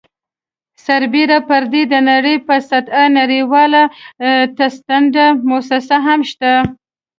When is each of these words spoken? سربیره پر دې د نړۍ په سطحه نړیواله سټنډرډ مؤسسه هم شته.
سربیره 0.85 1.37
پر 1.49 1.63
دې 1.71 1.83
د 1.93 1.93
نړۍ 2.09 2.37
په 2.47 2.55
سطحه 2.69 3.05
نړیواله 3.19 3.83
سټنډرډ 4.73 5.35
مؤسسه 5.49 5.97
هم 6.05 6.19
شته. 6.31 6.51